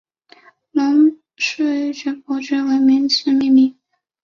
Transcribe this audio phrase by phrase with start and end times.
[0.71, 0.83] 罗
[1.35, 3.77] 氏绶草伯爵的名字命名。